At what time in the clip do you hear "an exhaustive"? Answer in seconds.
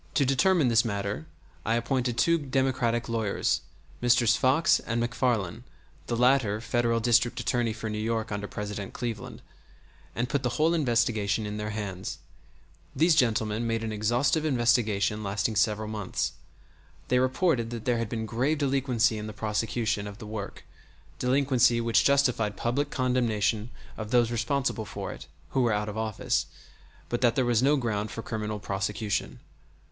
13.83-14.43